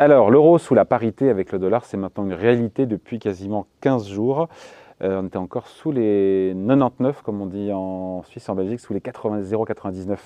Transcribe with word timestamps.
Alors, 0.00 0.30
l'euro 0.30 0.56
sous 0.56 0.74
la 0.74 0.86
parité 0.86 1.28
avec 1.28 1.52
le 1.52 1.58
dollar, 1.58 1.84
c'est 1.84 1.98
maintenant 1.98 2.24
une 2.24 2.32
réalité 2.32 2.86
depuis 2.86 3.18
quasiment 3.18 3.66
15 3.82 4.08
jours. 4.08 4.48
Euh, 5.02 5.20
on 5.20 5.26
était 5.26 5.36
encore 5.36 5.68
sous 5.68 5.92
les 5.92 6.54
99, 6.56 7.20
comme 7.20 7.42
on 7.42 7.44
dit 7.44 7.70
en 7.70 8.22
Suisse 8.22 8.48
en 8.48 8.54
Belgique, 8.54 8.80
sous 8.80 8.94
les 8.94 9.00
0,99. 9.00 10.16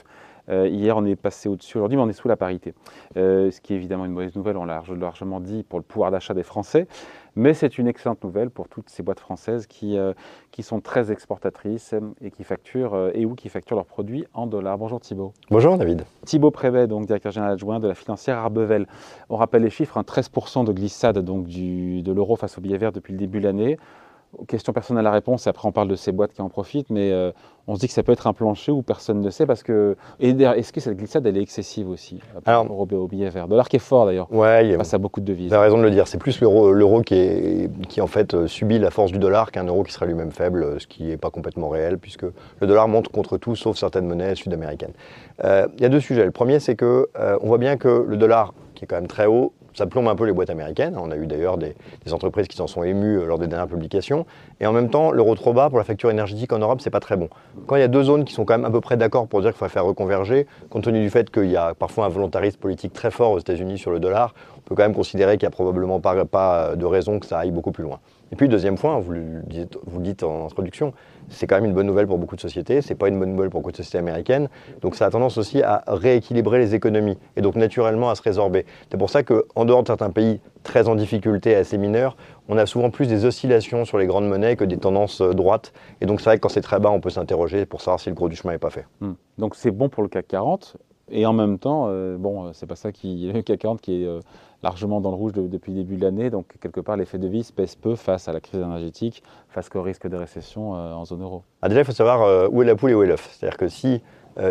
Euh, 0.49 0.69
hier, 0.69 0.97
on 0.97 1.05
est 1.05 1.17
passé 1.17 1.49
au-dessus. 1.49 1.79
Aujourd'hui, 1.79 1.99
on 1.99 2.09
est 2.09 2.13
sous 2.13 2.29
la 2.29 2.37
parité. 2.37 2.73
Euh, 3.17 3.51
ce 3.51 3.61
qui 3.61 3.73
est 3.73 3.77
évidemment 3.77 4.05
une 4.05 4.13
mauvaise 4.13 4.37
nouvelle, 4.37 4.57
on 4.59 4.65
l'a 4.65 4.81
largement 4.97 5.41
dit, 5.41 5.65
pour 5.65 5.81
le 5.81 5.85
pouvoir 5.85 6.13
d'achat 6.13 6.35
des 6.35 6.45
Français. 6.45 6.87
Mais 7.37 7.55
c'est 7.55 7.79
une 7.79 7.89
excellente 7.89 8.23
nouvelle 8.23 8.51
pour 8.51 8.69
toutes 8.69 8.89
ces 8.89 9.03
boîtes 9.03 9.21
françaises 9.21 9.67
qui, 9.67 9.99
qui 10.53 10.63
sont 10.63 10.81
très 10.81 11.11
exportatrices 11.11 11.95
et 12.21 12.31
qui 12.31 12.45
facturent 12.45 13.11
et 13.13 13.25
ou 13.25 13.35
qui 13.35 13.49
facturent 13.49 13.77
leurs 13.77 13.87
produits 13.87 14.25
en 14.35 14.47
dollars. 14.47 14.79
Bonjour 14.79 15.01
Thibault. 15.01 15.33
Bonjour 15.51 15.77
David. 15.77 16.05
Thibault 16.25 16.53
Prévet, 16.53 16.87
donc 16.87 17.07
directeur 17.07 17.33
général 17.33 17.55
adjoint 17.55 17.81
de 17.81 17.89
la 17.89 17.95
financière 17.95 18.39
Arbevel. 18.39 18.87
On 19.29 19.37
rappelle 19.37 19.63
les 19.63 19.71
chiffres, 19.71 20.01
13% 20.01 20.61
hein, 20.61 20.65
de 20.65 20.73
glissade 20.73 21.19
donc, 21.19 21.47
du, 21.47 22.03
de 22.03 22.13
l'euro 22.13 22.37
face 22.37 22.57
au 22.59 22.61
billet 22.61 22.79
vert 22.79 22.93
depuis 22.93 23.13
le 23.13 23.19
début 23.19 23.41
de 23.41 23.45
l'année 23.45 23.79
question 24.49 24.73
personnelle 24.73 25.07
à 25.07 25.11
réponse, 25.11 25.47
et 25.47 25.51
après 25.51 25.69
on 25.69 25.73
parle 25.73 25.89
de 25.89 25.97
ces 25.97 26.13
boîtes 26.13 26.33
qui 26.33 26.43
en 26.43 26.49
profitent, 26.49 26.91
mais 26.91 27.13
euh, 27.13 27.33
on 27.67 27.75
se 27.75 27.81
dit 27.81 27.87
que 27.87 27.93
ça 27.93 28.03
peut 28.03 28.13
être 28.13 28.27
un 28.27 28.33
plancher 28.33 28.73
où 28.73 28.83
personne 28.83 29.21
ne 29.21 29.31
sait 29.31 29.47
parce 29.47 29.63
que. 29.63 29.97
est-ce 30.21 30.73
que 30.73 30.81
cette 30.81 30.97
glissade 30.97 31.27
elle 31.27 31.37
est 31.37 31.43
excessive 31.43 31.89
aussi? 31.89 32.21
Alors, 32.45 32.71
au 32.71 33.07
billet 33.09 33.31
vert 33.31 33.49
Dollar 33.49 33.69
qui 33.69 33.77
est 33.77 33.81
fort 33.81 34.07
d'ailleurs. 34.07 34.33
Ouais, 34.33 34.77
face 34.77 34.95
à 34.95 34.99
beaucoup 34.99 35.21
de 35.21 35.27
devises. 35.27 35.49
Vous 35.49 35.55
avez 35.55 35.65
raison 35.65 35.79
de 35.79 35.83
le 35.83 35.91
dire. 35.91 36.07
C'est 36.07 36.19
plus 36.19 36.41
l'euro 36.41 37.03
qui, 37.03 37.69
qui 37.89 38.01
en 38.01 38.07
fait 38.07 38.35
euh, 38.35 38.47
subit 38.47 38.79
la 38.79 38.91
force 38.91 39.13
du 39.13 39.19
dollar 39.19 39.51
qu'un 39.51 39.65
euro 39.65 39.83
qui 39.83 39.93
serait 39.93 40.07
lui-même 40.07 40.31
faible, 40.31 40.63
euh, 40.63 40.79
ce 40.79 40.87
qui 40.87 41.05
n'est 41.05 41.17
pas 41.17 41.31
complètement 41.31 41.69
réel 41.69 41.99
puisque 41.99 42.23
le 42.25 42.67
dollar 42.67 42.89
monte 42.89 43.09
contre 43.09 43.39
tout 43.39 43.57
sauf 43.57 43.77
certaines 43.77 44.07
monnaies 44.07 44.35
sud-américaines. 44.35 44.93
Il 45.43 45.81
y 45.81 45.85
a 45.85 45.89
deux 45.89 46.01
sujets. 46.01 46.25
Le 46.25 46.31
premier, 46.31 46.61
c'est 46.61 46.77
que 46.77 47.09
on 47.41 47.47
voit 47.47 47.59
bien 47.59 47.77
que 47.77 48.05
le 48.07 48.17
dollar, 48.17 48.55
qui 48.75 48.85
est 48.85 48.87
quand 48.87 48.97
même 48.97 49.09
très 49.09 49.27
haut, 49.27 49.53
ça 49.75 49.87
plombe 49.87 50.09
un 50.09 50.17
peu 50.17 50.25
les 50.25 50.33
boîtes 50.33 50.51
américaines. 50.51 50.97
On 50.99 51.11
a 51.11 51.17
eu 51.17 51.27
d'ailleurs 51.27 51.59
des, 51.59 51.75
entreprises 52.13 52.47
qui 52.49 52.57
s'en 52.57 52.67
sont 52.67 52.83
émues 52.85 53.19
euh, 53.19 53.27
lors 53.27 53.39
des 53.39 53.47
dernières 53.47 53.67
publications. 53.67 54.25
Et 54.61 54.67
en 54.67 54.73
même 54.73 54.89
temps, 54.89 55.11
l'euro 55.11 55.35
trop 55.35 55.53
bas 55.53 55.69
pour 55.69 55.79
la 55.79 55.85
facture 55.85 56.11
énergétique 56.11 56.53
en 56.53 56.59
Europe, 56.59 56.81
c'est 56.81 56.91
pas 56.91 57.01
très 57.01 57.17
bon. 57.17 57.29
Quand 57.67 57.77
il 57.77 57.81
y 57.81 57.85
a 57.85 57.89
deux 57.89 58.05
zones 58.05 58.25
qui 58.25 58.33
sont 58.33 58.45
quand 58.45 58.55
même 58.55 58.65
à 58.65 58.71
peu 58.71 58.81
près 58.81 58.97
d'accord 58.97 59.27
pour 59.27 59.41
dire 59.41 59.51
qu'il 59.51 59.59
faut 59.59 59.69
faire 59.69 59.85
reconverger, 59.85 60.47
compte 60.71 60.85
tenu 60.85 61.01
du 61.01 61.11
fait 61.11 61.31
qu'il 61.31 61.51
y 61.51 61.57
a 61.57 61.75
parfois 61.75 62.07
un 62.07 62.09
volontarisme 62.09 62.59
politique 62.59 62.93
très 62.93 63.11
fort 63.11 63.33
aux 63.33 63.39
États-Unis 63.39 63.79
sur 63.79 63.91
le 63.91 64.01
dollar, 64.01 64.35
on 64.57 64.61
peut 64.61 64.75
quand 64.75 64.83
même 64.83 64.95
considérer 64.95 65.37
qu'il 65.37 65.47
n'y 65.47 65.53
a 65.53 65.57
probablement 65.57 66.01
pas, 66.01 66.25
pas 66.25 66.77
de 66.77 66.85
raison 66.85 67.19
que 67.19 67.27
ça 67.27 67.39
aille 67.39 67.51
beaucoup 67.51 67.73
plus 67.73 67.85
loin. 67.85 67.99
Et 68.35 68.37
puis, 68.37 68.49
deuxième 68.49 68.77
point, 68.77 68.99
vous 68.99 69.13
le 69.13 69.43
dites, 69.47 69.79
vous 69.87 70.01
dites 70.01 70.25
en 70.25 70.47
introduction, 70.47 70.93
c'est 71.29 71.47
quand 71.47 71.55
même 71.55 71.67
une 71.67 71.73
bonne 71.73 71.87
nouvelle 71.87 72.09
pour 72.09 72.19
beaucoup 72.19 72.35
de 72.35 72.41
sociétés, 72.41 72.83
c'est 72.83 72.97
pas 72.97 73.07
une 73.07 73.17
bonne 73.17 73.31
nouvelle 73.31 73.49
pour 73.49 73.61
beaucoup 73.61 73.71
de 73.71 73.77
sociétés 73.77 73.99
américaines, 73.99 74.49
donc 74.81 74.97
ça 74.97 75.07
a 75.07 75.11
tendance 75.11 75.39
aussi 75.39 75.63
à 75.63 75.85
rééquilibrer 75.87 76.59
les 76.59 76.75
économies 76.75 77.17
et 77.37 77.43
donc 77.43 77.55
naturellement 77.55 78.11
à 78.11 78.17
se 78.17 78.23
résorber. 78.23 78.67
C'est 78.91 78.97
pour 78.97 79.09
ça 79.09 79.23
qu'en 79.23 79.65
dehors 79.65 79.83
de 79.83 79.87
certains 79.87 80.11
pays 80.11 80.41
très 80.65 80.89
en 80.89 80.97
difficulté, 80.97 81.55
assez 81.55 81.79
mineurs, 81.79 82.17
on 82.49 82.59
a 82.59 82.67
souvent 82.67 82.91
plus 82.91 83.07
des 83.07 83.25
oscillations 83.25 83.85
sur 83.85 83.99
les 83.99 84.07
grandes 84.09 84.27
monnaies 84.27 84.57
que 84.57 84.65
des 84.65 84.79
tendances 84.79 85.21
euh, 85.21 85.33
droites. 85.33 85.73
Et 86.01 86.07
donc 86.07 86.21
c'est 86.21 86.31
vrai 86.31 86.39
que 86.39 86.41
quand 86.41 86.49
c'est 86.49 86.61
très 86.61 86.81
bas, 86.81 86.91
on 86.91 87.01
peut 87.01 87.11
s'interroger 87.11 87.67
pour 87.67 87.83
savoir 87.83 88.01
si 88.01 88.09
le 88.09 88.17
gros 88.17 88.29
du 88.29 88.35
chemin 88.35 88.55
n'est 88.55 88.59
pas 88.59 88.71
fait. 88.71 88.87
Hmm. 89.01 89.13
Donc 89.39 89.55
c'est 89.55 89.71
bon 89.71 89.89
pour 89.89 90.03
le 90.03 90.09
CAC 90.09 90.27
40, 90.27 90.77
et 91.11 91.27
en 91.27 91.33
même 91.33 91.59
temps, 91.59 91.87
euh, 91.89 92.17
bon, 92.17 92.53
c'est 92.53 92.67
pas 92.67 92.77
ça 92.77 92.93
qui. 92.93 93.31
Le 93.33 93.43
CAC 93.43 93.59
40 93.59 93.81
qui 93.81 94.03
est 94.03 94.07
euh, 94.07 94.21
largement 94.63 95.01
dans 95.01 95.11
le 95.11 95.17
rouge 95.17 95.33
depuis 95.33 95.73
le 95.73 95.79
début 95.79 95.97
de 95.97 96.03
l'année, 96.03 96.31
donc 96.31 96.47
quelque 96.61 96.81
part 96.81 96.97
l'effet 96.97 97.19
de 97.19 97.29
vis 97.29 97.53
pèse 97.53 97.75
peu 97.75 97.95
face 97.95 98.29
à 98.29 98.33
la 98.33 98.41
crise 98.41 98.61
énergétique, 98.61 99.23
face 99.49 99.69
au 99.75 99.83
risque 99.83 100.09
de 100.09 100.17
récession 100.17 100.77
euh, 100.77 100.95
en 100.95 101.05
zone 101.05 101.23
euro. 101.23 101.43
Ah, 101.61 101.69
déjà, 101.69 101.83
il 101.83 101.85
faut 101.85 101.93
savoir 101.93 102.51
où 102.53 102.63
est 102.63 102.67
la 102.67 102.77
poule 102.77 102.91
et 102.91 102.95
où 102.95 103.03
est 103.03 103.07
l'œuf. 103.07 103.29
C'est-à-dire 103.33 103.59
que 103.59 103.69
si 103.69 104.01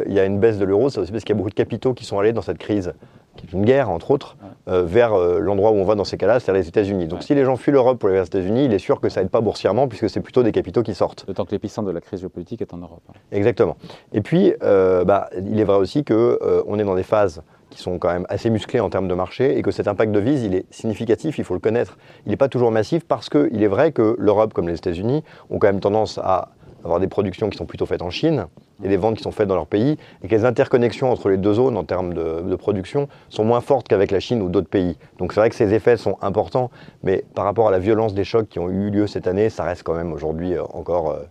il 0.08 0.14
y 0.14 0.20
a 0.20 0.24
une 0.24 0.40
baisse 0.40 0.60
de 0.60 0.64
l'euro, 0.64 0.90
c'est 0.90 1.02
aussi 1.02 1.12
parce 1.12 1.26
qu'il 1.26 1.36
y 1.36 1.38
a 1.38 1.40
beaucoup 1.40 1.50
de 1.50 1.56
capitaux 1.56 1.94
qui 1.94 2.06
sont 2.06 2.18
allés 2.18 2.32
dans 2.32 2.42
cette 2.42 2.58
crise 2.58 2.94
qui 3.38 3.46
est 3.48 3.54
une 3.54 3.66
guerre, 3.66 3.90
entre 3.90 4.12
autres, 4.12 4.38
euh, 4.68 4.84
vers 4.84 5.14
euh, 5.14 5.40
l'endroit 5.40 5.72
où 5.72 5.76
on 5.76 5.86
va 5.86 5.96
dans 5.96 6.04
ces 6.04 6.18
cas-là, 6.18 6.40
c'est-à-dire 6.40 6.62
les 6.62 6.68
États-Unis. 6.68 7.08
Donc 7.08 7.24
si 7.24 7.34
les 7.36 7.46
gens 7.46 7.56
fuient 7.56 7.72
l'Europe 7.72 8.00
pour 8.00 8.08
aller 8.08 8.16
vers 8.16 8.24
les 8.24 8.28
États-Unis, 8.28 8.66
il 8.66 8.74
est 8.74 8.80
sûr 8.80 9.00
que 9.02 9.10
ça 9.10 9.22
n'aide 9.22 9.32
pas 9.32 9.42
boursièrement, 9.42 9.88
puisque 9.88 10.10
c'est 10.10 10.22
plutôt 10.22 10.44
des 10.44 10.52
capitaux 10.52 10.84
qui 10.84 10.94
sortent. 10.94 11.26
D'autant 11.26 11.46
que 11.46 11.52
l'épicentre 11.52 11.88
de 11.88 11.94
la 11.94 12.02
crise 12.02 12.20
géopolitique 12.20 12.62
est 12.62 12.74
en 12.74 12.78
Europe. 12.78 13.02
Hein. 13.10 13.14
Exactement. 13.32 13.78
Et 14.12 14.22
puis, 14.22 14.54
euh, 14.64 15.04
bah, 15.04 15.30
il 15.38 15.60
est 15.60 15.64
vrai 15.64 15.78
aussi 15.78 16.04
qu'on 16.04 16.80
est 16.80 16.84
dans 16.84 16.96
des 16.96 17.04
phases 17.04 17.42
qui 17.70 17.82
sont 17.82 17.98
quand 17.98 18.14
même 18.14 18.28
assez 18.30 18.52
musclées 18.52 18.80
en 18.80 18.92
termes 18.92 19.08
de 19.08 19.16
marché, 19.16 19.58
et 19.58 19.64
que 19.64 19.72
cet 19.72 19.88
impact 19.88 20.12
de 20.12 20.20
vise, 20.20 20.44
il 20.44 20.54
est 20.54 20.66
significatif, 20.72 21.40
il 21.40 21.44
faut 21.44 21.56
le 21.56 21.60
connaître. 21.60 21.98
Il 22.28 22.30
n'est 22.30 22.38
pas 22.38 22.48
toujours 22.48 22.70
massif, 22.72 23.04
parce 23.04 23.30
qu'il 23.30 23.64
est 23.64 23.68
vrai 23.68 23.92
que 23.92 24.16
l'Europe, 24.20 24.54
comme 24.54 24.68
les 24.68 24.76
États-Unis, 24.76 25.24
ont 25.50 25.58
quand 25.58 25.68
même 25.68 25.80
tendance 25.80 26.20
à 26.20 26.50
avoir 26.84 27.00
des 27.00 27.08
productions 27.08 27.50
qui 27.50 27.58
sont 27.58 27.66
plutôt 27.66 27.86
faites 27.86 28.02
en 28.02 28.10
Chine 28.10 28.48
et 28.84 28.90
des 28.90 28.98
ventes 28.98 29.18
qui 29.18 29.24
sont 29.24 29.32
faites 29.32 29.48
dans 29.48 29.56
leur 29.56 29.68
pays, 29.68 29.98
et 30.24 30.28
que 30.28 30.36
les 30.36 30.46
interconnexions 30.46 31.12
entre 31.12 31.30
les 31.30 31.38
deux 31.38 31.54
zones 31.54 31.78
en 31.78 31.84
termes 31.84 32.14
de, 32.14 32.56
production 32.56 33.08
sont 33.30 33.44
moins 33.44 33.62
fortes 33.62 33.88
qu'avec 33.88 34.12
la 34.12 34.20
Chine 34.20 34.42
ou 34.42 34.50
d'autres 34.50 34.70
pays. 34.70 34.98
Donc 35.18 35.34
c'est 35.34 35.40
vrai 35.40 35.50
que 35.50 35.56
ces 35.56 35.74
effets 35.74 35.98
sont 35.98 36.18
importants, 36.22 36.70
mais 37.02 37.24
par 37.34 37.46
rapport 37.46 37.68
à 37.68 37.72
la 37.72 37.80
violence 37.80 38.14
des 38.14 38.24
chocs 38.24 38.48
qui 38.48 38.60
ont 38.60 38.70
eu 38.70 38.90
lieu 38.90 39.08
cette 39.08 39.28
année, 39.28 39.50
ça 39.50 39.64
reste 39.64 39.84
quand 39.84 39.96
même 39.96 40.14
aujourd'hui 40.14 40.54
euh, 40.54 40.64
encore 40.74 41.12
euh, 41.12 41.24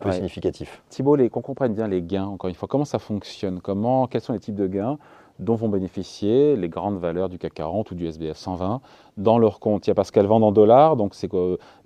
peu 0.00 0.12
significatif. 0.12 0.82
Thibault, 0.88 1.16
qu'on 1.28 1.42
comprenne 1.42 1.74
bien 1.74 1.88
les 1.88 2.02
gains, 2.02 2.26
encore 2.26 2.48
une 2.48 2.54
fois, 2.54 2.68
comment 2.68 2.84
ça 2.84 2.98
fonctionne, 2.98 3.60
comment, 3.60 4.06
quels 4.06 4.20
sont 4.20 4.32
les 4.32 4.38
types 4.38 4.54
de 4.54 4.66
gains? 4.66 4.98
Dont 5.38 5.54
vont 5.54 5.68
bénéficier 5.68 6.56
les 6.56 6.68
grandes 6.68 6.98
valeurs 6.98 7.28
du 7.28 7.38
CAC 7.38 7.54
40 7.54 7.90
ou 7.90 7.94
du 7.94 8.06
SBF 8.06 8.36
120 8.36 8.80
dans 9.16 9.38
leur 9.38 9.60
compte. 9.60 9.86
Il 9.86 9.90
y 9.90 9.92
a 9.92 9.94
parce 9.94 10.10
qu'elles 10.10 10.26
vendent 10.26 10.44
en 10.44 10.52
dollars, 10.52 10.96
donc 10.96 11.14
c'est 11.14 11.30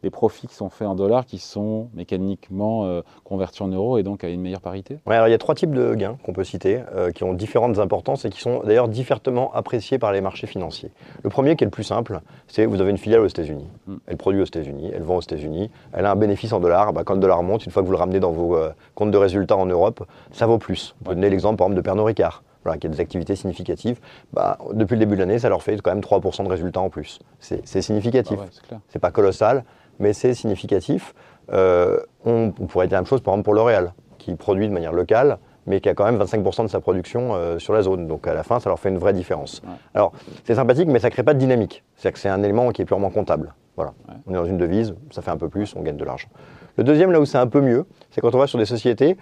des 0.03 0.11
profits 0.11 0.49
qui 0.49 0.55
sont 0.55 0.69
faits 0.69 0.88
en 0.88 0.94
dollars 0.94 1.27
qui 1.27 1.38
sont 1.38 1.89
mécaniquement 1.94 2.84
euh, 2.84 3.03
convertis 3.25 3.62
en 3.62 3.69
euros 3.69 3.99
et 3.99 4.03
donc 4.03 4.25
à 4.25 4.28
une 4.28 4.41
meilleure 4.41 4.60
parité 4.60 4.99
ouais, 5.06 5.15
alors 5.15 5.28
Il 5.28 5.31
y 5.31 5.34
a 5.34 5.39
trois 5.39 5.55
types 5.55 5.72
de 5.72 5.94
gains 5.94 6.16
qu'on 6.25 6.33
peut 6.33 6.44
citer, 6.44 6.81
euh, 6.94 7.10
qui 7.10 7.25
ont 7.25 7.33
différentes 7.33 7.78
importances 7.78 8.25
et 8.25 8.31
qui 8.31 8.41
sont 8.41 8.62
d'ailleurs 8.65 8.89
différemment 8.89 9.53
appréciés 9.55 9.99
par 9.99 10.12
les 10.12 10.21
marchés 10.21 10.47
financiers. 10.47 10.91
Le 11.22 11.31
premier, 11.31 11.56
qui 11.56 11.65
est 11.65 11.66
le 11.66 11.71
plus 11.71 11.84
simple, 11.84 12.21
c'est 12.49 12.65
vous 12.65 12.81
avez 12.81 12.91
une 12.91 12.99
filiale 12.99 13.21
aux 13.21 13.27
États-Unis. 13.27 13.66
Hmm. 13.87 13.97
Elle 14.06 14.16
produit 14.16 14.41
aux 14.41 14.47
États-Unis, 14.47 14.91
elle 14.94 15.03
vend 15.03 15.16
aux 15.16 15.22
États-Unis, 15.22 15.71
elle 15.93 16.06
a 16.06 16.12
un 16.12 16.16
bénéfice 16.16 16.53
en 16.53 16.60
dollars. 16.60 16.93
Bah, 16.93 17.03
quand 17.05 17.15
le 17.15 17.21
dollar 17.21 17.43
monte, 17.43 17.66
une 17.66 17.72
fois 17.72 17.83
que 17.83 17.87
vous 17.87 17.93
le 17.93 17.99
ramenez 17.99 18.21
dans 18.21 18.33
vos 18.33 18.56
euh, 18.56 18.71
comptes 18.94 19.10
de 19.10 19.19
résultats 19.19 19.56
en 19.56 19.66
Europe, 19.66 20.05
ça 20.33 20.47
vaut 20.47 20.59
plus. 20.59 20.94
Vous 21.05 21.15
donnez 21.15 21.31
l'exemple 21.31 21.56
par 21.56 21.66
exemple 21.66 21.77
de 21.77 21.83
Pernod 21.83 22.06
Ricard 22.06 22.43
voilà, 22.65 22.78
qui 22.78 22.87
a 22.87 22.91
des 22.91 23.00
activités 23.00 23.37
significatives, 23.37 23.98
bah, 24.32 24.59
depuis 24.72 24.94
le 24.94 25.00
début 25.00 25.15
de 25.15 25.21
l'année, 25.21 25.38
ça 25.38 25.48
leur 25.48 25.62
fait 25.62 25.76
quand 25.81 25.91
même 25.91 26.00
3% 26.00 26.44
de 26.44 26.48
résultats 26.48 26.81
en 26.81 26.91
plus. 26.91 27.19
C'est 27.38 27.82
significatif. 27.82 28.38
Ah 28.71 28.76
c'est 28.88 28.98
pas 28.98 29.10
colossal, 29.10 29.65
mais 29.98 30.12
c'est 30.12 30.34
significatif. 30.34 31.15
Euh, 31.53 31.98
on, 32.25 32.50
pourrait 32.50 32.87
dire 32.87 32.97
la 32.97 33.03
même 33.03 33.06
chose, 33.06 33.22
par 33.22 33.34
exemple, 33.34 33.44
pour 33.44 33.54
L'Oréal, 33.54 33.93
qui 34.19 34.34
produit 34.34 34.69
de 34.69 34.72
manière 34.72 34.93
locale, 34.93 35.38
mais 35.66 35.81
qui 35.81 35.88
a 35.88 35.94
quand 35.94 36.04
même 36.04 36.21
25% 36.21 36.65
de 36.65 36.69
sa 36.69 36.81
production 36.81 37.34
euh, 37.34 37.59
sur 37.59 37.72
la 37.72 37.82
zone. 37.82 38.06
Donc 38.06 38.26
à 38.26 38.34
la 38.34 38.43
fin, 38.43 38.60
ça 38.60 38.71
leur 38.71 38.78
fait 38.78 38.88
une 38.88 38.98
vraie 38.98 39.12
différence. 39.12 39.62
Alors, 39.94 40.12
c'est 40.44 40.54
sympathique, 40.54 40.88
mais 40.88 40.98
ça 40.98 41.09
ne 41.09 41.12
crée 41.12 41.22
pas 41.22 41.34
de 41.34 41.38
dynamique. 41.38 41.84
C'est-à-dire 41.97 42.15
que 42.15 42.19
c'est 42.19 42.28
un 42.28 42.42
élément 42.42 42.71
qui 42.71 42.82
est 42.82 42.87
purement 42.87 43.10
comptable. 43.10 43.54
Voilà. 43.81 43.95
On 44.27 44.33
est 44.33 44.35
dans 44.35 44.45
une 44.45 44.59
devise, 44.59 44.95
ça 45.11 45.23
fait 45.23 45.31
un 45.31 45.37
peu 45.37 45.49
plus, 45.49 45.75
on 45.77 45.83
gagne 45.83 45.97
de 45.97 46.05
l'argent. 46.05 46.29
Le 46.77 46.85
deuxième, 46.85 47.11
là 47.13 47.21
où 47.21 47.25
c'est 47.25 47.39
un 47.39 47.47
peu 47.47 47.61
mieux, 47.61 47.87
c'est 48.11 48.21
quand 48.21 48.35
on 48.35 48.39
va 48.39 48.47
sur 48.47 48.59
des 48.59 48.65
sociétés, 48.65 49.17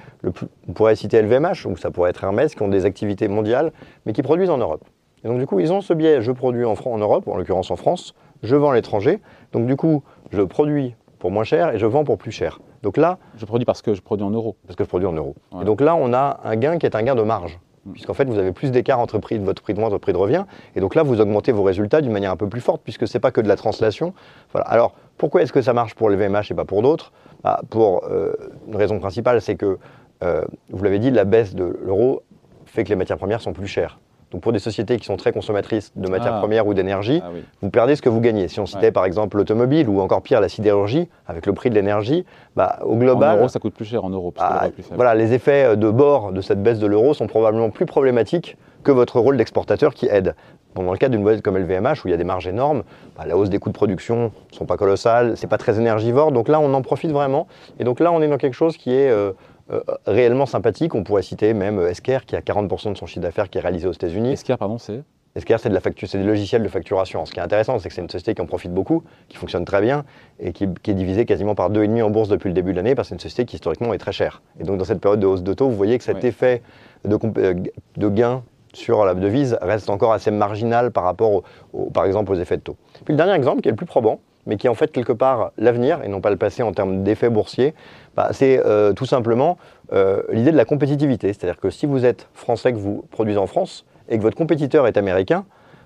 on 0.69 0.73
pourrait 0.73 0.97
citer 0.97 1.23
LVMH, 1.23 1.67
ou 1.67 1.77
ça 1.77 1.91
pourrait 1.91 2.11
être 2.11 2.23
Hermès, 2.25 2.55
qui 2.55 2.63
ont 2.63 2.69
des 2.69 2.85
activités 2.85 3.29
mondiales, 3.29 3.73
mais 4.05 4.13
qui 4.13 4.23
produisent 4.23 4.51
en 4.51 4.59
Europe. 4.59 4.85
Et 5.25 5.29
donc 5.29 5.39
du 5.39 5.47
coup, 5.47 5.61
ils 5.61 5.73
ont 5.73 5.81
ce 5.81 5.93
biais, 5.93 6.21
je 6.23 6.33
produis 6.33 6.65
en, 6.65 6.75
en 6.75 6.99
Europe, 6.99 7.27
en 7.29 7.37
l'occurrence 7.37 7.71
en 7.71 7.77
France, 7.77 8.15
je 8.43 8.55
vends 8.57 8.71
à 8.71 8.75
l'étranger, 8.75 9.21
donc 9.53 9.67
du 9.67 9.77
coup, 9.77 10.03
je 10.31 10.43
produis 10.43 10.95
pour 11.19 11.31
moins 11.31 11.45
cher 11.45 11.75
et 11.75 11.79
je 11.79 11.87
vends 11.87 12.05
pour 12.05 12.19
plus 12.19 12.33
cher. 12.33 12.61
Donc 12.83 12.97
là... 12.97 13.19
Je 13.37 13.45
produis 13.45 13.65
parce 13.65 13.83
que 13.83 13.95
je 13.95 14.03
produis 14.03 14.25
en 14.25 14.31
euros. 14.31 14.57
Parce 14.67 14.77
que 14.77 14.85
je 14.85 14.89
produis 14.89 15.07
en 15.07 15.13
euros. 15.13 15.35
Et 15.61 15.65
donc 15.65 15.81
là, 15.81 15.97
on 15.97 16.13
a 16.13 16.41
un 16.45 16.57
gain 16.57 16.79
qui 16.79 16.87
est 16.87 16.95
un 16.95 17.03
gain 17.03 17.15
de 17.15 17.23
marge. 17.23 17.59
Puisqu'en 17.93 18.15
fait, 18.15 18.25
vous 18.25 18.39
avez 18.39 18.53
plus 18.53 18.71
d'écart 18.71 18.99
entre 18.99 19.19
prix 19.19 19.39
de 19.39 19.45
votre 19.45 19.63
prix 19.63 19.75
de 19.75 19.81
vente 19.81 19.93
et 19.93 19.99
prix 19.99 20.13
de 20.13 20.19
revient. 20.19 20.45
Et 20.75 20.81
donc 20.81 20.95
là, 20.95 21.03
vous 21.03 21.21
augmentez 21.21 21.53
vos 21.53 21.63
résultats 21.63 22.01
d'une 22.01 22.13
manière 22.13 22.33
un 22.33 22.37
peu 22.37 22.49
plus 22.49 22.61
forte, 22.61 22.83
puisque 22.83 23.07
ce 23.07 23.17
n'est 23.17 23.21
pas 23.21 23.31
que 23.31 23.41
de 23.41 23.49
la 23.49 23.57
translation. 23.57 24.15
Alors, 24.55 24.95
pourquoi 25.17 25.43
est-ce 25.43 25.53
que 25.53 25.63
ça 25.63 25.73
marche 25.73 25.95
pour 25.95 26.09
le 26.09 26.17
VMH 26.17 26.51
et 26.51 26.55
pas 26.55 26.65
pour 26.65 26.83
d'autres? 26.83 27.13
Ah, 27.45 27.61
Pour 27.71 28.05
euh, 28.05 28.33
une 28.67 28.77
raison 28.77 28.99
principale, 28.99 29.41
c'est 29.41 29.57
que, 29.57 29.79
euh, 30.23 30.43
vous 30.71 30.83
l'avez 30.85 30.99
dit, 30.99 31.11
la 31.11 31.25
baisse 31.25 31.55
de 31.55 31.79
l'euro 31.85 32.23
fait 32.67 32.85
que 32.85 32.89
les 32.91 32.97
matières 32.97 33.19
premières 33.19 33.41
sont 33.41 33.53
plus 33.53 33.67
chères. 33.67 33.99
Donc 34.31 34.43
pour 34.43 34.53
des 34.53 34.59
sociétés 34.59 34.99
qui 34.99 35.07
sont 35.07 35.17
très 35.17 35.33
consommatrices 35.33 35.93
de 35.97 36.09
matières 36.09 36.35
ah. 36.35 36.41
premières 36.41 36.67
ou 36.67 36.75
d'énergie, 36.75 37.23
ah 37.25 37.31
vous 37.63 37.71
perdez 37.71 37.97
ce 37.97 38.03
que 38.03 38.09
vous 38.09 38.21
gagnez. 38.21 38.49
Si 38.49 38.61
on 38.61 38.67
citait 38.67 38.93
par 38.93 39.05
exemple 39.05 39.37
l'automobile 39.37 39.89
ou 39.89 40.01
encore 40.01 40.23
pire 40.23 40.41
la 40.41 40.49
sidérurgie, 40.49 41.09
avec 41.27 41.47
le 41.47 41.53
prix 41.55 41.71
de 41.71 41.75
l'énergie, 41.75 42.27
bah, 42.55 42.79
au 42.85 42.97
global... 42.97 43.37
En 43.37 43.39
euros, 43.41 43.49
ça 43.49 43.59
coûte 43.59 43.75
plus 43.75 43.87
cher 43.87 44.05
en 44.05 44.11
euros. 44.11 44.35
voilà, 44.95 45.15
les 45.15 45.33
effets 45.33 45.77
de 45.77 45.91
bord 45.91 46.33
de 46.33 46.41
cette 46.41 46.63
baisse 46.63 46.79
de 46.79 46.87
l'euro 46.87 47.15
sont 47.15 47.27
probablement 47.27 47.71
plus 47.71 47.87
problématiques 47.87 48.57
que 48.85 48.93
votre 48.93 49.21
rôle 49.21 49.37
d'exportateur 49.37 49.95
qui 49.95 50.07
aide. 50.07 50.35
dans 50.75 50.93
le 50.93 50.99
cas 50.99 51.09
d'une 51.09 51.23
boîte 51.23 51.43
comme 51.43 51.59
LVMH, 51.59 52.05
où 52.05 52.09
il 52.09 52.11
y 52.11 52.15
a 52.15 52.17
des 52.17 52.25
marges 52.25 52.47
énormes, 52.47 52.85
bah, 53.17 53.25
la 53.27 53.37
hausse 53.37 53.51
des 53.51 53.59
coûts 53.59 53.71
de 53.71 53.75
production 53.75 54.31
ne 54.53 54.57
sont 54.57 54.67
pas 54.67 54.77
colossales, 54.77 55.37
c'est 55.37 55.47
pas 55.47 55.59
très 55.59 55.79
énergivore, 55.79 56.33
donc 56.33 56.49
là 56.49 56.61
on 56.61 56.73
en 56.73 56.83
profite 56.83 57.11
vraiment. 57.11 57.49
Et 57.81 57.85
donc 57.85 57.99
là 58.01 58.13
on 58.13 58.23
est 58.23 58.29
dans 58.29 58.37
quelque 58.37 58.55
chose 58.55 58.77
qui 58.77 58.93
est 58.93 59.11
euh, 59.11 59.33
euh, 59.71 59.81
réellement 60.07 60.47
sympathique. 60.47 60.95
On 60.95 61.05
pourrait 61.05 61.23
citer 61.23 61.55
même 61.55 61.81
Esker, 61.81 62.21
qui 62.27 62.37
a 62.37 62.41
40% 62.41 62.93
de 62.93 62.97
son 62.97 63.07
chiffre 63.07 63.21
d'affaires 63.21 63.51
qui 63.51 63.59
est 63.59 63.61
réalisé 63.61 63.87
aux 63.87 63.93
États-Unis. 63.93 64.33
Esker, 64.33 64.57
pardon, 64.59 64.79
c'est 64.79 65.03
Esker, 65.35 65.57
c'est 65.59 65.69
de 65.69 65.75
la 65.75 65.81
facture, 65.81 66.09
c'est 66.09 66.19
des 66.19 66.25
logiciels 66.25 66.63
de 66.63 66.69
facturation. 66.69 67.25
Ce 67.25 67.33
qui 67.33 67.39
est 67.39 67.43
intéressant, 67.43 67.79
c'est 67.79 67.89
que 67.89 67.95
c'est 67.95 68.01
une 68.01 68.11
société 68.11 68.35
qui 68.35 68.43
en 68.43 68.47
profite 68.47 68.73
beaucoup, 68.73 69.05
qui 69.29 69.37
fonctionne 69.37 69.65
très 69.65 69.81
bien 69.81 70.05
et 70.41 70.53
qui, 70.53 70.65
est 70.65 70.95
divisée 70.95 71.27
quasiment 71.27 71.55
par 71.55 71.71
deux 71.71 71.85
et 71.85 71.89
demi 71.89 72.03
en 72.03 72.11
bourse 72.11 72.29
depuis 72.29 72.49
le 72.49 72.55
début 72.55 72.73
de 72.73 72.77
l'année, 72.77 72.95
parce 72.95 73.09
que 73.09 73.11
c'est 73.11 73.15
une 73.17 73.21
société 73.21 73.45
qui 73.45 73.57
historiquement 73.57 73.93
est 73.93 73.99
très 73.99 74.13
chère. 74.13 74.43
Et 74.59 74.65
donc 74.65 74.79
dans 74.79 74.85
cette 74.85 75.01
période 75.01 75.21
de 75.21 75.27
hausse 75.27 75.43
de 75.43 75.53
taux, 75.53 75.69
vous 75.69 75.77
voyez 75.77 75.99
que 75.99 76.05
cet 76.05 76.25
effet 76.25 76.63
de, 77.05 77.19
euh, 77.39 77.55
de 77.97 78.09
gain 78.09 78.43
sur 78.73 79.05
la 79.05 79.15
devise 79.15 79.59
reste 79.61 79.91
encore 79.91 80.13
assez 80.13 80.31
marginal 80.31 80.91
par 80.91 81.05
rapport, 81.05 81.43
par 81.93 82.05
exemple, 82.05 82.33
aux 82.33 82.37
effets 82.37 82.57
de 82.57 82.63
taux. 82.63 82.77
Puis 83.05 83.13
le 83.13 83.17
dernier 83.17 83.35
exemple, 83.35 83.61
qui 83.61 83.69
est 83.69 83.73
le 83.73 83.77
plus 83.77 83.87
probant, 83.87 84.21
mais 84.49 84.57
qui 84.57 84.67
est 84.67 84.71
en 84.71 84.75
fait 84.75 84.91
quelque 84.91 85.13
part 85.13 85.53
l'avenir 85.57 86.01
et 86.03 86.09
non 86.09 86.21
pas 86.21 86.31
le 86.31 86.37
passé 86.37 86.65
en 86.65 86.73
termes 86.73 87.05
d'effets 87.05 87.29
boursiers, 87.29 87.75
bah, 88.17 88.31
c'est 88.33 88.61
euh, 88.67 88.93
tout 88.93 89.07
simplement 89.07 89.59
euh, 89.93 90.23
l'idée 90.33 90.51
de 90.51 90.57
la 90.57 90.65
compétitivité. 90.65 91.29
C'est-à-dire 91.29 91.61
que 91.61 91.71
si 91.71 91.87
vous 91.87 92.05
êtes 92.05 92.27
français, 92.35 92.73
que 92.73 92.79
vous 92.79 93.05
produisez 93.11 93.39
en 93.39 93.47
France, 93.47 93.85
et 94.09 94.17
que 94.17 94.23
votre 94.23 94.37
compétiteur 94.37 94.87
est 94.87 94.97
américain, 94.97 95.45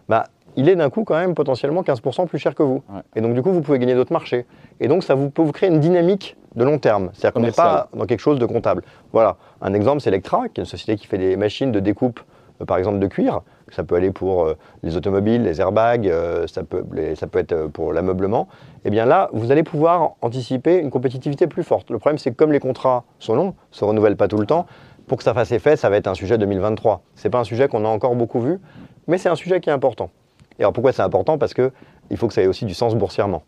bah, 0.08 0.24
il 0.56 0.68
est 0.68 0.76
d'un 0.76 0.90
coup 0.90 1.04
quand 1.04 1.16
même 1.16 1.34
potentiellement 1.34 1.82
15% 1.82 2.26
plus 2.26 2.38
cher 2.38 2.54
que 2.54 2.62
vous. 2.62 2.82
Et 3.16 3.20
donc 3.20 3.34
du 3.34 3.42
coup, 3.42 3.50
vous 3.50 3.62
pouvez 3.62 3.78
gagner 3.78 3.94
d'autres 3.94 4.12
marchés. 4.12 4.46
Et 4.80 4.88
donc 4.88 5.02
ça 5.02 5.14
vous, 5.14 5.30
peut 5.30 5.42
vous 5.42 5.52
créer 5.52 5.68
une 5.68 5.80
dynamique 5.80 6.36
de 6.54 6.64
long 6.64 6.78
terme. 6.78 7.10
C'est-à-dire 7.12 7.32
qu'on 7.32 7.40
n'est 7.40 7.52
pas 7.52 7.88
dans 7.94 8.06
quelque 8.06 8.20
chose 8.20 8.38
de 8.38 8.46
comptable. 8.46 8.82
Voilà, 9.12 9.36
un 9.60 9.74
exemple, 9.74 10.00
c'est 10.00 10.10
Electra, 10.10 10.48
qui 10.48 10.60
est 10.60 10.62
une 10.62 10.66
société 10.66 10.96
qui 10.96 11.06
fait 11.06 11.18
des 11.18 11.36
machines 11.36 11.72
de 11.72 11.80
découpe, 11.80 12.20
par 12.66 12.78
exemple 12.78 12.98
de 12.98 13.06
cuir. 13.06 13.40
Ça 13.70 13.84
peut 13.84 13.94
aller 13.94 14.10
pour 14.10 14.44
euh, 14.44 14.56
les 14.82 14.96
automobiles, 14.96 15.42
les 15.42 15.60
airbags, 15.60 16.06
euh, 16.06 16.46
ça, 16.46 16.62
peut, 16.62 16.84
ça 17.14 17.26
peut 17.26 17.38
être 17.38 17.68
pour 17.68 17.92
l'ameublement. 17.92 18.48
Et 18.84 18.88
eh 18.88 18.90
bien 18.90 19.06
là, 19.06 19.30
vous 19.32 19.50
allez 19.50 19.62
pouvoir 19.62 20.12
anticiper 20.20 20.78
une 20.78 20.90
compétitivité 20.90 21.46
plus 21.46 21.62
forte. 21.62 21.90
Le 21.90 21.98
problème, 21.98 22.18
c'est 22.18 22.30
que 22.30 22.36
comme 22.36 22.52
les 22.52 22.60
contrats 22.60 23.04
sont 23.18 23.34
longs, 23.34 23.48
ne 23.48 23.52
se 23.70 23.84
renouvellent 23.84 24.16
pas 24.16 24.28
tout 24.28 24.38
le 24.38 24.46
temps, 24.46 24.66
pour 25.06 25.18
que 25.18 25.24
ça 25.24 25.34
fasse 25.34 25.52
effet, 25.52 25.76
ça 25.76 25.90
va 25.90 25.96
être 25.96 26.06
un 26.06 26.14
sujet 26.14 26.38
2023. 26.38 27.02
Ce 27.14 27.26
n'est 27.26 27.30
pas 27.30 27.40
un 27.40 27.44
sujet 27.44 27.68
qu'on 27.68 27.84
a 27.84 27.88
encore 27.88 28.14
beaucoup 28.14 28.40
vu, 28.40 28.60
mais 29.06 29.18
c'est 29.18 29.28
un 29.28 29.36
sujet 29.36 29.60
qui 29.60 29.70
est 29.70 29.72
important. 29.72 30.10
Et 30.58 30.62
alors 30.62 30.72
pourquoi 30.72 30.92
c'est 30.92 31.02
important? 31.02 31.38
Parce 31.38 31.54
qu'il 31.54 31.70
faut 32.16 32.28
que 32.28 32.34
ça 32.34 32.42
ait 32.42 32.46
aussi 32.46 32.64
du 32.64 32.74
sens 32.74 32.94
boursièrement. 32.94 33.42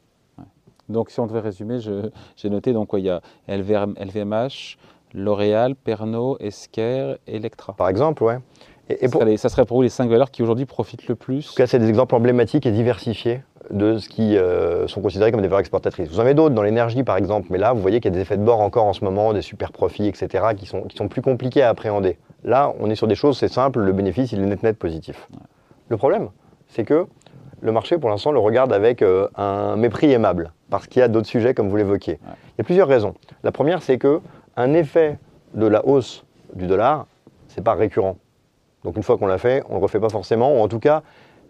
Donc 0.89 1.11
si 1.11 1.21
on 1.21 1.27
devait 1.27 1.41
résumer, 1.41 1.79
j'ai 2.37 2.51
noté 2.51 2.73
donc 2.73 2.91
il 2.95 3.05
y 3.05 3.11
a 3.11 3.21
LVMH, 3.49 4.77
L'Oréal, 5.15 5.77
Pernod, 5.77 6.37
Esker, 6.41 7.17
Electra. 7.27 7.75
Par 7.75 7.89
exemple, 7.89 8.25
ouais. 8.25 8.39
Et, 8.91 9.09
ça, 9.39 9.49
serait, 9.49 9.65
pour 9.65 9.79
vous 9.79 9.83
les 9.83 9.89
cinq 9.89 10.11
valeurs 10.11 10.31
qui 10.31 10.43
aujourd'hui 10.43 10.67
profitent 10.67 11.09
le 11.09 11.15
plus 11.15 11.47
En 11.49 11.51
tout 11.51 11.57
cas, 11.57 11.67
c'est 11.67 11.79
des 11.79 11.89
exemples 11.89 12.15
emblématiques 12.15 12.67
et 12.67 12.71
diversifiés 12.71 13.43
de 13.71 13.97
ce 13.97 14.11
qui 14.11 14.37
euh, 14.37 14.87
sont 14.89 15.01
considérés 15.01 15.33
comme 15.33 15.41
des 15.41 15.49
valeurs 15.49 15.61
exportatrices. 15.61 16.11
Vous 16.11 16.19
en 16.19 16.23
avez 16.23 16.35
d'autres 16.35 16.55
dans 16.55 16.63
l'énergie, 16.63 17.03
par 17.03 17.17
exemple, 17.17 17.49
mais 17.51 17.57
là, 17.57 17.73
vous 17.73 17.81
voyez 17.81 18.01
qu'il 18.01 18.11
y 18.11 18.15
a 18.15 18.17
des 18.17 18.21
effets 18.21 18.37
de 18.37 18.45
bord 18.45 18.61
encore 18.61 18.85
en 18.85 18.93
ce 18.93 19.03
moment, 19.03 19.33
des 19.33 19.41
super 19.41 19.73
profits, 19.73 20.07
etc., 20.07 20.45
qui 20.55 20.67
sont, 20.67 20.83
qui 20.83 20.97
sont 20.97 21.09
plus 21.09 21.23
compliqués 21.23 21.63
à 21.63 21.71
appréhender. 21.71 22.19
Là, 22.45 22.75
on 22.79 22.91
est 22.91 22.95
sur 22.95 23.07
des 23.07 23.15
choses, 23.15 23.39
c'est 23.39 23.49
simple, 23.49 23.81
le 23.81 23.93
bénéfice, 23.93 24.33
il 24.33 24.43
est 24.43 24.47
net 24.47 24.63
net 24.63 24.79
positif. 24.79 25.29
Le 25.89 25.97
problème, 25.97 26.29
c'est 26.69 26.85
que 26.85 27.07
le 27.63 27.73
marché, 27.73 27.97
pour 27.97 28.11
l'instant, 28.11 28.33
le 28.33 28.39
regarde 28.39 28.75
avec 28.75 29.01
euh, 29.01 29.29
un 29.37 29.77
mépris 29.77 30.13
aimable, 30.13 30.53
parce 30.69 30.87
qu'il 30.87 31.01
y 31.01 31.03
a 31.03 31.09
d'autres 31.09 31.27
sujets, 31.27 31.55
comme 31.55 31.71
vous 31.71 31.77
l'évoquiez. 31.77 32.19
Il 32.23 32.59
y 32.59 32.61
a 32.61 32.65
plusieurs 32.65 32.89
raisons. 32.89 33.15
La 33.43 33.53
première, 33.53 33.83
c'est 33.83 33.97
que 33.97 34.21
un 34.57 34.75
effet 34.75 35.19
de 35.55 35.67
la 35.67 35.87
hausse 35.87 36.25
du 36.55 36.67
dollar, 36.67 37.07
c'est 37.49 37.65
pas 37.65 37.75
récurrent. 37.75 38.19
Donc 38.85 38.97
une 38.97 39.03
fois 39.03 39.19
qu'on 39.19 39.27
l'a 39.27 39.39
fait, 39.39 39.63
on 39.69 39.75
ne 39.75 39.79
le 39.79 39.83
refait 39.83 40.01
pas 40.01 40.11
forcément, 40.11 40.57
ou 40.57 40.61
en 40.61 40.69
tout 40.69 40.79
cas, 40.79 41.03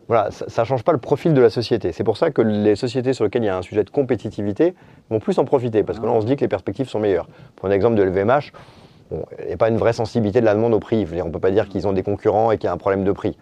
voilà, 0.08 0.30
ça 0.30 0.62
ne 0.62 0.66
change 0.66 0.84
pas 0.84 0.92
le 0.92 0.98
profil 0.98 1.34
de 1.34 1.40
la 1.40 1.50
société. 1.50 1.92
C'est 1.92 2.04
pour 2.04 2.16
ça 2.16 2.30
que 2.30 2.42
les 2.42 2.76
sociétés 2.76 3.12
sur 3.12 3.24
lesquelles 3.24 3.42
il 3.42 3.46
y 3.46 3.50
a 3.50 3.56
un 3.56 3.62
sujet 3.62 3.84
de 3.84 3.90
compétitivité 3.90 4.74
vont 5.10 5.18
plus 5.18 5.38
en 5.38 5.44
profiter, 5.44 5.82
parce 5.82 5.98
que 5.98 6.06
là, 6.06 6.12
on 6.12 6.20
se 6.20 6.26
dit 6.26 6.36
que 6.36 6.42
les 6.42 6.48
perspectives 6.48 6.88
sont 6.88 7.00
meilleures. 7.00 7.28
Pour 7.56 7.68
un 7.68 7.72
exemple 7.72 7.96
de 7.96 8.02
LVMH, 8.02 8.52
il 9.10 9.46
n'y 9.46 9.52
a 9.52 9.56
pas 9.56 9.68
une 9.68 9.76
vraie 9.76 9.92
sensibilité 9.92 10.40
de 10.40 10.46
la 10.46 10.54
demande 10.54 10.74
au 10.74 10.80
prix. 10.80 11.06
on 11.20 11.26
ne 11.26 11.30
peut 11.30 11.38
pas 11.38 11.50
dire 11.50 11.68
qu'ils 11.68 11.86
ont 11.86 11.92
des 11.92 12.02
concurrents 12.02 12.50
et 12.50 12.58
qu'il 12.58 12.66
y 12.66 12.70
a 12.70 12.72
un 12.72 12.78
problème 12.78 13.04
de 13.04 13.12
prix. 13.12 13.36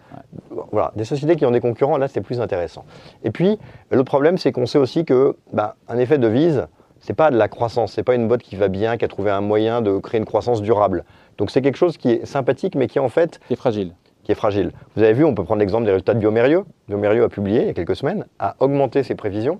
Voilà, 0.71 0.91
des 0.95 1.05
sociétés 1.05 1.35
qui 1.35 1.45
ont 1.45 1.51
des 1.51 1.61
concurrents, 1.61 1.97
là, 1.97 2.07
c'est 2.07 2.21
plus 2.21 2.41
intéressant. 2.41 2.85
Et 3.23 3.31
puis, 3.31 3.59
l'autre 3.91 4.05
problème, 4.05 4.37
c'est 4.37 4.51
qu'on 4.51 4.65
sait 4.65 4.77
aussi 4.77 5.05
que 5.05 5.37
bah, 5.51 5.75
un 5.87 5.97
effet 5.97 6.17
de 6.17 6.27
vise, 6.27 6.67
c'est 6.99 7.13
pas 7.13 7.31
de 7.31 7.37
la 7.37 7.47
croissance, 7.47 7.93
c'est 7.93 8.03
pas 8.03 8.15
une 8.15 8.27
boîte 8.27 8.43
qui 8.43 8.55
va 8.55 8.69
bien, 8.69 8.97
qui 8.97 9.05
a 9.05 9.07
trouvé 9.07 9.29
un 9.29 9.41
moyen 9.41 9.81
de 9.81 9.97
créer 9.97 10.19
une 10.19 10.25
croissance 10.25 10.61
durable. 10.61 11.03
Donc 11.37 11.51
c'est 11.51 11.61
quelque 11.61 11.77
chose 11.77 11.97
qui 11.97 12.11
est 12.11 12.25
sympathique, 12.25 12.75
mais 12.75 12.87
qui 12.87 12.99
en 12.99 13.09
fait 13.09 13.39
qui 13.47 13.53
est 13.53 13.57
fragile. 13.57 13.93
Qui 14.23 14.31
est 14.31 14.35
fragile. 14.35 14.71
Vous 14.95 15.03
avez 15.03 15.13
vu, 15.13 15.25
on 15.25 15.35
peut 15.35 15.43
prendre 15.43 15.59
l'exemple 15.59 15.85
des 15.85 15.91
résultats 15.91 16.13
de 16.13 16.19
Biomérieux. 16.19 16.63
Biomérieux 16.87 17.23
a 17.23 17.29
publié 17.29 17.61
il 17.61 17.67
y 17.67 17.69
a 17.69 17.73
quelques 17.73 17.95
semaines, 17.95 18.25
a 18.39 18.55
augmenté 18.59 19.03
ses 19.03 19.15
prévisions 19.15 19.59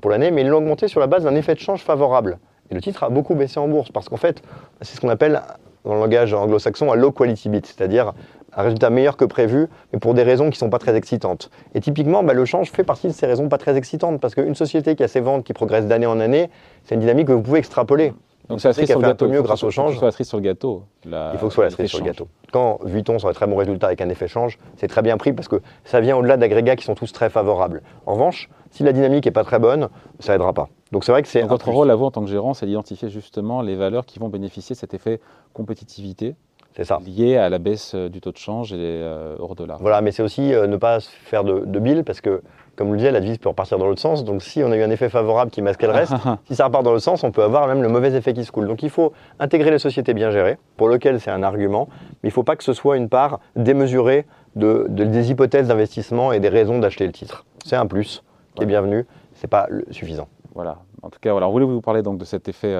pour 0.00 0.10
l'année, 0.10 0.30
mais 0.30 0.42
il 0.42 0.48
l'a 0.48 0.56
augmenté 0.56 0.88
sur 0.88 1.00
la 1.00 1.06
base 1.06 1.24
d'un 1.24 1.34
effet 1.34 1.54
de 1.54 1.60
change 1.60 1.82
favorable. 1.82 2.38
Et 2.70 2.74
le 2.74 2.80
titre 2.80 3.04
a 3.04 3.10
beaucoup 3.10 3.34
baissé 3.34 3.58
en 3.58 3.68
bourse 3.68 3.90
parce 3.90 4.08
qu'en 4.08 4.16
fait, 4.16 4.42
c'est 4.80 4.96
ce 4.96 5.00
qu'on 5.00 5.08
appelle 5.08 5.40
dans 5.84 5.94
le 5.94 6.00
langage 6.00 6.32
anglo-saxon 6.32 6.92
un 6.92 6.96
low 6.96 7.10
quality 7.10 7.48
beat, 7.48 7.66
c'est-à-dire 7.66 8.12
un 8.54 8.62
résultat 8.62 8.90
meilleur 8.90 9.16
que 9.16 9.24
prévu, 9.24 9.68
mais 9.92 9.98
pour 9.98 10.14
des 10.14 10.22
raisons 10.22 10.44
qui 10.44 10.56
ne 10.56 10.56
sont 10.56 10.70
pas 10.70 10.78
très 10.78 10.94
excitantes. 10.94 11.50
Et 11.74 11.80
typiquement, 11.80 12.22
bah, 12.22 12.34
le 12.34 12.44
change 12.44 12.70
fait 12.70 12.84
partie 12.84 13.08
de 13.08 13.12
ces 13.12 13.26
raisons 13.26 13.48
pas 13.48 13.58
très 13.58 13.76
excitantes, 13.76 14.20
parce 14.20 14.34
qu'une 14.34 14.54
société 14.54 14.94
qui 14.94 15.02
a 15.02 15.08
ses 15.08 15.20
ventes 15.20 15.44
qui 15.44 15.52
progressent 15.52 15.86
d'année 15.86 16.06
en 16.06 16.20
année, 16.20 16.50
c'est 16.84 16.94
une 16.94 17.00
dynamique 17.00 17.28
que 17.28 17.32
vous 17.32 17.42
pouvez 17.42 17.58
extrapoler. 17.58 18.12
Donc 18.48 18.60
ça 18.60 18.72
serait 18.72 18.86
sur 18.86 19.00
le 19.00 19.08
gâteau. 19.08 19.28
mieux 19.28 19.42
grâce 19.42 19.62
au 19.62 19.70
change. 19.70 19.94
Il 19.94 19.98
faut 19.98 20.06
que 20.06 20.10
ce 20.10 20.10
soit 20.10 20.10
la 20.10 20.12
cerise 20.12 20.28
sur 20.28 20.38
le 20.38 20.42
gâteau. 20.44 20.84
il 21.04 21.38
faut 21.38 21.46
que 21.46 21.50
ce 21.50 21.54
soit 21.54 21.64
la 21.64 21.70
cerise 21.70 21.90
sur 21.90 21.98
le 22.00 22.04
gâteau. 22.04 22.28
Quand 22.52 22.78
Vuitton 22.84 23.18
sort 23.18 23.30
un 23.30 23.32
très 23.32 23.46
bon 23.46 23.56
résultat 23.56 23.86
avec 23.86 24.00
un 24.00 24.08
effet 24.08 24.28
change, 24.28 24.58
c'est 24.76 24.88
très 24.88 25.02
bien 25.02 25.16
pris 25.16 25.32
parce 25.32 25.48
que 25.48 25.60
ça 25.84 26.00
vient 26.00 26.16
au-delà 26.16 26.36
d'agrégats 26.36 26.76
qui 26.76 26.84
sont 26.84 26.94
tous 26.94 27.12
très 27.12 27.30
favorables. 27.30 27.82
En 28.06 28.14
revanche, 28.14 28.50
si 28.70 28.82
la 28.82 28.92
dynamique 28.92 29.24
n'est 29.24 29.32
pas 29.32 29.44
très 29.44 29.58
bonne, 29.58 29.88
ça 30.18 30.32
n'aidera 30.32 30.52
pas. 30.52 30.68
Donc 30.90 31.04
c'est 31.04 31.12
vrai 31.12 31.22
que 31.22 31.28
c'est. 31.28 31.42
Votre 31.42 31.70
rôle 31.70 31.90
à 31.90 31.94
vous 31.94 32.06
en 32.06 32.10
tant 32.10 32.22
que 32.22 32.30
gérant, 32.30 32.54
c'est 32.54 32.66
d'identifier 32.66 33.08
justement 33.08 33.62
les 33.62 33.76
valeurs 33.76 34.04
qui 34.06 34.18
vont 34.18 34.28
bénéficier 34.28 34.74
de 34.74 34.78
cet 34.78 34.94
effet 34.94 35.20
compétitivité 35.54 36.34
c'est 36.74 36.84
ça. 36.84 36.98
Lié 37.04 37.36
à 37.36 37.48
la 37.48 37.58
baisse 37.58 37.94
euh, 37.94 38.08
du 38.08 38.20
taux 38.20 38.32
de 38.32 38.38
change 38.38 38.72
et 38.72 38.76
euh, 38.78 39.36
hors 39.38 39.54
dollar. 39.54 39.78
Voilà, 39.80 40.00
mais 40.00 40.10
c'est 40.10 40.22
aussi 40.22 40.54
euh, 40.54 40.66
ne 40.66 40.76
pas 40.76 41.00
faire 41.00 41.44
de, 41.44 41.64
de 41.66 41.78
bill 41.78 42.04
parce 42.04 42.20
que, 42.20 42.42
comme 42.76 42.88
vous 42.88 42.94
le 42.94 42.98
disiez, 42.98 43.10
la 43.10 43.20
devise 43.20 43.38
peut 43.38 43.48
repartir 43.48 43.78
dans 43.78 43.86
l'autre 43.86 44.00
sens. 44.00 44.24
Donc 44.24 44.42
si 44.42 44.62
on 44.62 44.72
a 44.72 44.76
eu 44.76 44.82
un 44.82 44.90
effet 44.90 45.08
favorable 45.08 45.50
qui 45.50 45.62
masquait 45.62 45.86
le 45.86 45.92
reste, 45.92 46.14
si 46.46 46.54
ça 46.54 46.64
repart 46.64 46.82
dans 46.82 46.92
l'autre 46.92 47.04
sens, 47.04 47.22
on 47.24 47.30
peut 47.30 47.42
avoir 47.42 47.66
même 47.66 47.82
le 47.82 47.88
mauvais 47.88 48.12
effet 48.14 48.32
qui 48.32 48.44
se 48.44 48.52
coule. 48.52 48.66
Donc 48.66 48.82
il 48.82 48.90
faut 48.90 49.12
intégrer 49.38 49.70
les 49.70 49.78
sociétés 49.78 50.14
bien 50.14 50.30
gérées, 50.30 50.58
pour 50.76 50.88
lequel 50.88 51.20
c'est 51.20 51.30
un 51.30 51.42
argument, 51.42 51.88
mais 52.22 52.28
il 52.28 52.32
ne 52.32 52.32
faut 52.32 52.42
pas 52.42 52.56
que 52.56 52.64
ce 52.64 52.72
soit 52.72 52.96
une 52.96 53.08
part 53.08 53.40
démesurée 53.56 54.26
de, 54.56 54.86
des 54.88 55.30
hypothèses 55.30 55.68
d'investissement 55.68 56.32
et 56.32 56.40
des 56.40 56.48
raisons 56.48 56.78
d'acheter 56.78 57.06
le 57.06 57.12
titre. 57.12 57.44
C'est 57.64 57.76
un 57.76 57.86
plus 57.86 58.22
qui 58.54 58.62
est 58.62 58.66
bienvenu, 58.66 59.06
ce 59.34 59.46
n'est 59.46 59.48
pas 59.48 59.68
suffisant. 59.90 60.28
Voilà. 60.54 60.78
En 61.02 61.10
tout 61.10 61.18
cas, 61.20 61.32
voilà, 61.32 61.48
on 61.48 61.52
voulait 61.52 61.64
vous 61.64 61.80
parler 61.80 62.02
donc 62.02 62.18
de 62.18 62.24
cet 62.24 62.48
effet 62.48 62.74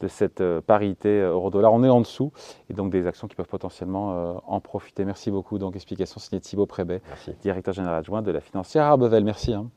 de 0.00 0.08
cette 0.08 0.40
euh, 0.40 0.60
parité 0.60 1.08
euh, 1.08 1.32
euro-dollar. 1.32 1.72
On 1.72 1.82
est 1.84 1.88
en 1.88 2.00
dessous 2.00 2.32
et 2.70 2.74
donc 2.74 2.90
des 2.90 3.06
actions 3.06 3.28
qui 3.28 3.34
peuvent 3.36 3.46
potentiellement 3.48 4.14
euh, 4.14 4.34
en 4.46 4.60
profiter. 4.60 5.04
Merci 5.04 5.30
beaucoup. 5.30 5.58
Donc 5.58 5.74
explication 5.76 6.20
signée 6.20 6.40
Thibaut 6.40 6.66
Prébet, 6.66 7.02
directeur 7.42 7.74
général 7.74 7.98
adjoint 7.98 8.22
de 8.22 8.30
la 8.30 8.40
financière 8.40 8.84
Arbevel. 8.84 9.24
Merci. 9.24 9.52
Hein. 9.52 9.70